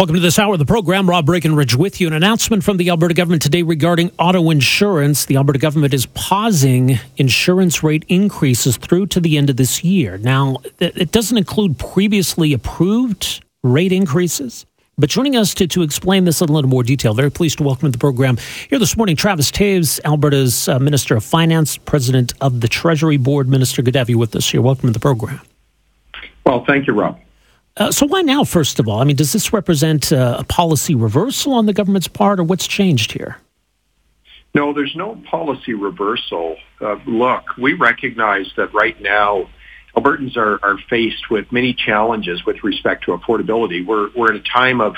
[0.00, 1.10] Welcome to this hour of the program.
[1.10, 2.06] Rob Breckenridge with you.
[2.06, 5.24] An announcement from the Alberta government today regarding auto insurance.
[5.24, 10.16] The Alberta government is pausing insurance rate increases through to the end of this year.
[10.16, 14.66] Now, it doesn't include previously approved rate increases.
[14.98, 17.64] But joining us to, to explain this in a little more detail, very pleased to
[17.64, 18.36] welcome to the program
[18.70, 23.48] here this morning Travis Toews, Alberta's uh, Minister of Finance, President of the Treasury Board.
[23.48, 24.62] Minister, good to have you with us here.
[24.62, 25.40] Welcome to the program.
[26.46, 27.18] Well, thank you, Rob.
[27.78, 28.42] Uh, so why now?
[28.42, 32.08] First of all, I mean, does this represent uh, a policy reversal on the government's
[32.08, 33.38] part, or what's changed here?
[34.54, 36.56] No, there's no policy reversal.
[36.80, 39.48] Uh, look, we recognize that right now
[39.96, 43.84] Albertans are, are faced with many challenges with respect to affordability.
[43.86, 44.96] We're, we're in a time of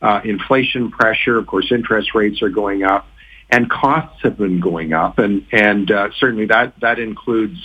[0.00, 1.38] uh, inflation pressure.
[1.38, 3.06] Of course, interest rates are going up,
[3.50, 7.58] and costs have been going up, and and uh, certainly that that includes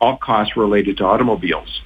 [0.00, 1.82] all costs related to automobiles.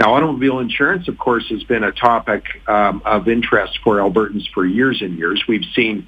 [0.00, 4.64] Now, automobile insurance, of course, has been a topic um, of interest for Albertans for
[4.64, 5.44] years and years.
[5.46, 6.06] We've seen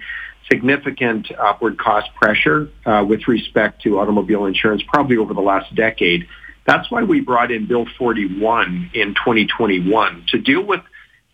[0.50, 6.26] significant upward cost pressure uh, with respect to automobile insurance probably over the last decade.
[6.66, 10.80] That's why we brought in Bill 41 in 2021 to deal with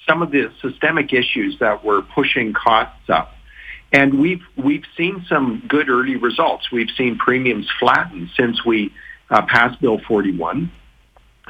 [0.04, 3.34] some of the systemic issues that were pushing costs up.
[3.92, 6.72] And we've we've seen some good early results.
[6.72, 8.92] We've seen premiums flatten since we
[9.30, 10.72] uh, passed Bill 41.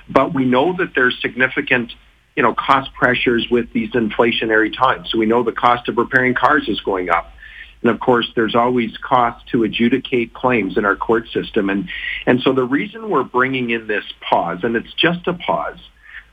[0.09, 1.93] But we know that there's significant,
[2.37, 5.11] you know, cost pressures with these inflationary times.
[5.11, 7.33] So we know the cost of repairing cars is going up.
[7.83, 11.71] And of course, there's always cost to adjudicate claims in our court system.
[11.71, 11.89] And,
[12.27, 15.79] and so the reason we're bringing in this pause, and it's just a pause,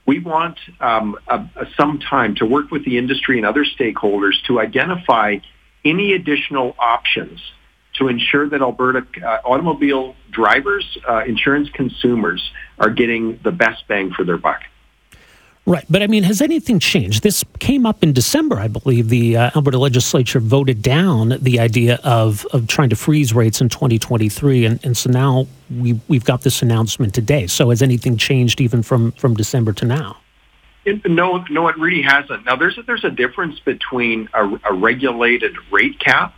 [0.08, 4.34] we want um, a, a, some time to work with the industry and other stakeholders
[4.47, 5.38] to identify
[5.84, 7.40] any additional options
[7.98, 14.12] to ensure that Alberta uh, automobile drivers, uh, insurance consumers are getting the best bang
[14.12, 14.62] for their buck.
[15.68, 17.24] Right, but I mean, has anything changed?
[17.24, 19.10] This came up in December, I believe.
[19.10, 23.70] The uh, Alberta legislature voted down the idea of, of trying to freeze rates in
[23.70, 27.48] 2023, and, and so now we, we've got this announcement today.
[27.48, 30.18] So has anything changed even from, from December to now?
[30.86, 32.46] It, no, no, it really hasn't.
[32.46, 36.36] Now, there's a, there's a difference between a, a regulated rate cap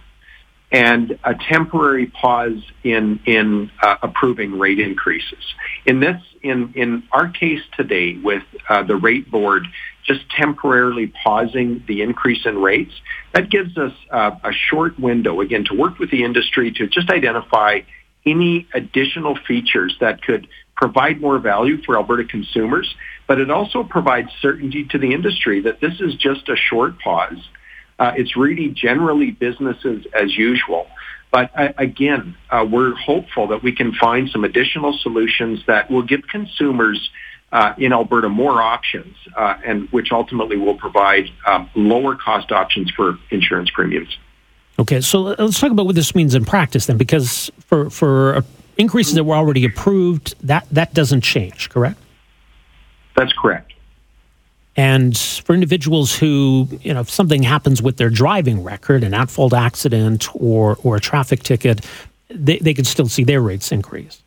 [0.71, 5.43] and a temporary pause in in uh, approving rate increases.
[5.85, 9.65] In this, in in our case today, with uh, the rate board
[10.03, 12.93] just temporarily pausing the increase in rates,
[13.33, 17.09] that gives us uh, a short window again to work with the industry to just
[17.09, 17.81] identify
[18.25, 22.93] any additional features that could provide more value for Alberta consumers,
[23.25, 27.49] but it also provides certainty to the industry that this is just a short pause
[27.99, 30.87] uh, it's really generally businesses as usual.
[31.31, 36.03] But uh, again, uh, we're hopeful that we can find some additional solutions that will
[36.03, 37.09] give consumers
[37.51, 42.91] uh, in Alberta more options, uh, and which ultimately will provide um, lower cost options
[42.91, 44.17] for insurance premiums.
[44.79, 48.43] Okay, so let's talk about what this means in practice then, because for for
[48.77, 51.99] increases that were already approved, that that doesn't change, correct?
[53.15, 53.73] That's correct.
[54.77, 59.31] And for individuals who, you know, if something happens with their driving record, an at
[59.31, 61.83] fault accident or, or a traffic ticket,
[62.29, 64.21] they, they could still see their rates increase.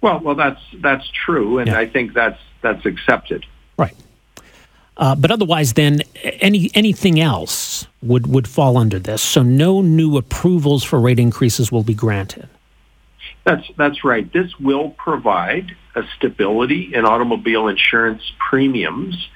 [0.00, 1.78] Well, well, that's that's true, and yeah.
[1.78, 3.44] I think that's that's accepted.
[3.76, 3.94] Right.
[4.96, 9.20] Uh, but otherwise, then any anything else would would fall under this.
[9.20, 12.48] So no new approvals for rate increases will be granted.
[13.44, 14.30] That's that's right.
[14.32, 19.28] This will provide a stability in automobile insurance premiums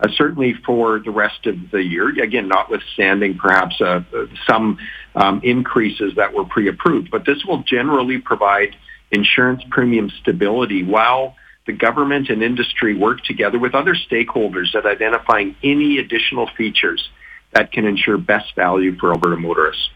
[0.00, 2.08] uh, certainly for the rest of the year.
[2.22, 4.02] Again, notwithstanding perhaps uh,
[4.48, 4.78] some
[5.14, 8.76] um, increases that were pre-approved, but this will generally provide
[9.10, 11.36] insurance premium stability while
[11.66, 17.10] the government and industry work together with other stakeholders at identifying any additional features
[17.52, 19.90] that can ensure best value for Alberta motorists.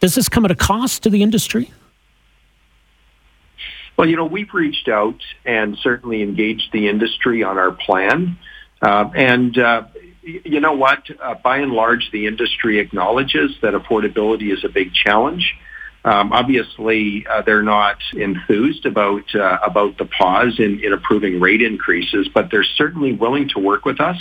[0.00, 1.72] Does this come at a cost to the industry?
[3.96, 8.38] Well, you know, we've reached out and certainly engaged the industry on our plan.
[8.80, 9.82] Uh, and uh,
[10.22, 11.02] you know what?
[11.22, 15.54] Uh, by and large, the industry acknowledges that affordability is a big challenge.
[16.04, 21.60] Um, obviously, uh, they're not enthused about uh, about the pause in, in approving rate
[21.60, 24.16] increases, but they're certainly willing to work with us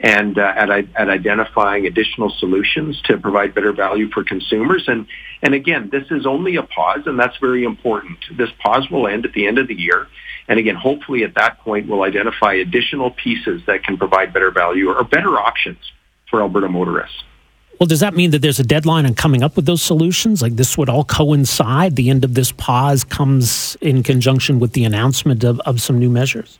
[0.00, 4.84] and uh, at, at identifying additional solutions to provide better value for consumers.
[4.86, 5.06] And,
[5.42, 8.18] and again, this is only a pause, and that's very important.
[8.36, 10.08] This pause will end at the end of the year.
[10.50, 14.90] And again, hopefully at that point, we'll identify additional pieces that can provide better value
[14.90, 15.78] or better options
[16.28, 17.22] for Alberta motorists.
[17.78, 20.42] Well, does that mean that there's a deadline on coming up with those solutions?
[20.42, 21.94] Like this would all coincide?
[21.94, 26.10] The end of this pause comes in conjunction with the announcement of, of some new
[26.10, 26.58] measures?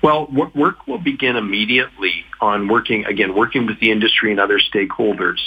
[0.00, 5.38] Well, work will begin immediately on working, again, working with the industry and other stakeholders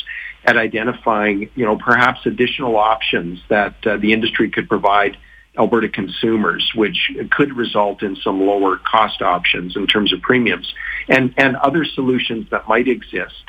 [0.44, 5.16] at identifying, you know, perhaps additional options that uh, the industry could provide
[5.60, 10.74] Alberta consumers, which could result in some lower cost options in terms of premiums
[11.10, 13.44] and, and other solutions that might exist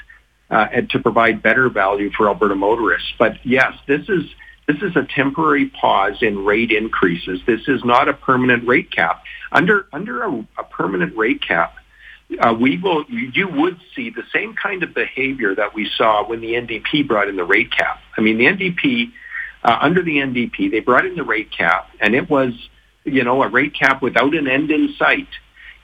[0.50, 3.12] uh, and to provide better value for Alberta motorists.
[3.18, 4.24] But yes, this is
[4.66, 7.40] this is a temporary pause in rate increases.
[7.46, 9.22] This is not a permanent rate cap.
[9.52, 11.74] Under under a, a permanent rate cap,
[12.40, 16.40] uh, we will you would see the same kind of behavior that we saw when
[16.40, 18.00] the NDP brought in the rate cap.
[18.16, 19.12] I mean, the NDP
[19.62, 22.52] uh, under the NDP they brought in the rate cap, and it was
[23.04, 25.28] you know a rate cap without an end in sight.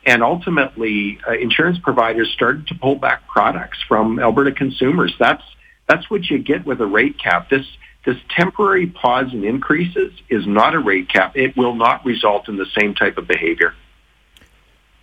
[0.04, 5.14] And ultimately, uh, insurance providers started to pull back products from Alberta consumers.
[5.18, 5.42] That's
[5.88, 7.50] that's what you get with a rate cap.
[7.50, 7.66] This
[8.04, 11.36] this temporary pause in increases is not a rate cap.
[11.36, 13.74] It will not result in the same type of behavior.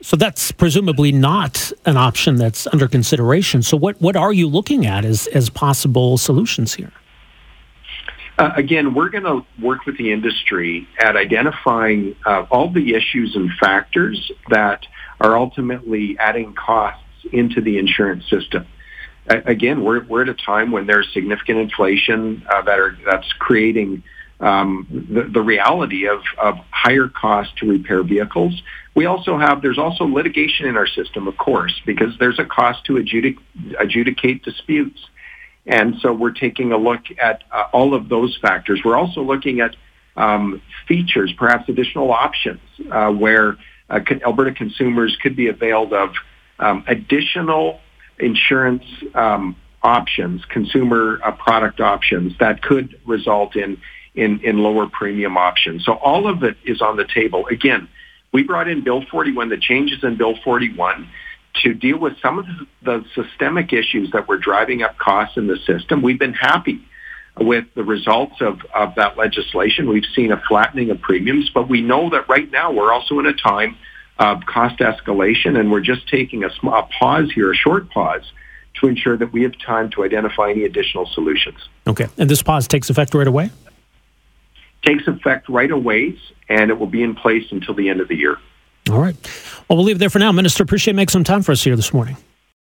[0.01, 3.61] So that's presumably not an option that's under consideration.
[3.61, 6.91] So what, what are you looking at as, as possible solutions here?
[8.37, 13.35] Uh, again, we're going to work with the industry at identifying uh, all the issues
[13.35, 14.85] and factors that
[15.19, 18.65] are ultimately adding costs into the insurance system
[19.27, 24.03] again, we're, we're at a time when there's significant inflation uh, that are, that's creating
[24.39, 28.61] um, the, the reality of, of higher costs to repair vehicles.
[28.95, 32.85] We also have, there's also litigation in our system, of course, because there's a cost
[32.85, 33.37] to adjudic,
[33.79, 34.99] adjudicate disputes.
[35.65, 38.81] And so we're taking a look at uh, all of those factors.
[38.83, 39.75] We're also looking at
[40.15, 42.59] um, features, perhaps additional options,
[42.91, 43.57] uh, where
[43.89, 46.09] uh, Alberta consumers could be availed of
[46.59, 47.79] um, additional
[48.19, 48.83] insurance
[49.15, 53.81] um, options, consumer uh, product options that could result in,
[54.15, 55.83] in, in lower premium options.
[55.85, 57.47] So all of it is on the table.
[57.47, 57.87] Again,
[58.31, 61.09] we brought in Bill 41, the changes in Bill 41
[61.61, 62.45] to deal with some of
[62.81, 66.01] the, systemic issues that were driving up costs in the system.
[66.01, 66.81] We've been happy
[67.39, 69.87] with the results of, of that legislation.
[69.89, 73.25] We've seen a flattening of premiums, but we know that right now we're also in
[73.25, 73.77] a time
[74.19, 78.31] of cost escalation, and we're just taking a, small, a pause here, a short pause,
[78.79, 81.57] to ensure that we have time to identify any additional solutions.
[81.87, 83.51] Okay, and this pause takes effect right away?
[84.83, 86.17] Takes effect right away,
[86.49, 88.37] and it will be in place until the end of the year.
[88.89, 89.15] All right.
[89.67, 90.31] Well, we'll leave it there for now.
[90.31, 92.17] Minister, appreciate making some time for us here this morning.